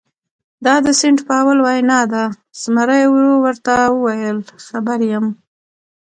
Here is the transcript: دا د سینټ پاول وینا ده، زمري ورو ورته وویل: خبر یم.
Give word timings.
دا 0.65 0.75
د 0.85 0.87
سینټ 0.99 1.19
پاول 1.29 1.57
وینا 1.67 1.99
ده، 2.13 2.23
زمري 2.61 3.03
ورو 3.13 3.33
ورته 3.45 3.73
وویل: 3.95 4.37
خبر 4.67 4.99
یم. 5.11 5.25